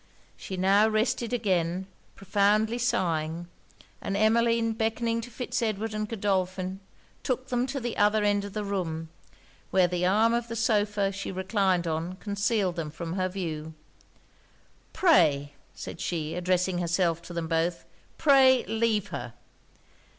She 0.35 0.57
now 0.57 0.87
rested 0.89 1.31
again, 1.31 1.85
profoundly 2.15 2.79
sighing; 2.79 3.45
and 4.01 4.17
Emmeline 4.17 4.71
beckoning 4.71 5.21
to 5.21 5.29
Fitz 5.29 5.61
Edward 5.61 5.93
and 5.93 6.09
Godolphin, 6.09 6.79
took 7.21 7.49
them 7.49 7.67
to 7.67 7.79
the 7.79 7.95
other 7.97 8.23
end 8.23 8.43
of 8.43 8.53
the 8.53 8.63
room, 8.63 9.09
where 9.69 9.87
the 9.87 10.07
arm 10.07 10.33
of 10.33 10.47
the 10.47 10.55
sopha 10.55 11.11
she 11.11 11.31
reclined 11.31 11.85
on 11.85 12.13
concealed 12.15 12.77
them 12.77 12.89
from 12.89 13.13
her 13.13 13.29
view. 13.29 13.75
'Pray,' 14.91 15.53
said 15.75 16.01
she, 16.01 16.33
addressing 16.33 16.79
herself 16.79 17.21
to 17.21 17.33
them 17.33 17.47
both, 17.47 17.85
'pray 18.17 18.65
leave 18.65 19.09
her.' 19.09 19.33